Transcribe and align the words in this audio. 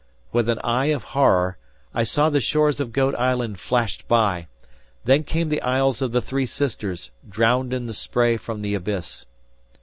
With 0.31 0.49
an 0.49 0.57
eye 0.63 0.87
of 0.87 1.03
horror, 1.03 1.59
I 1.93 2.03
saw 2.05 2.31
the 2.31 2.41
shores 2.41 2.79
of 2.79 2.91
Goat 2.91 3.13
Island 3.19 3.59
flashed 3.59 4.07
by, 4.07 4.47
then 5.05 5.23
came 5.23 5.49
the 5.49 5.61
Isles 5.61 6.01
of 6.01 6.11
the 6.11 6.21
Three 6.23 6.47
Sisters, 6.47 7.11
drowned 7.29 7.71
in 7.71 7.85
the 7.85 7.93
spray 7.93 8.37
from 8.37 8.63
the 8.63 8.73
abyss. 8.73 9.27